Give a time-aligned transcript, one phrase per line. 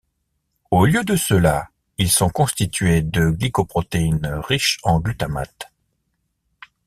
[0.71, 1.69] Au lieu de cela,
[1.99, 5.71] ils sont constitués de glycoprotéines riches en glutamate.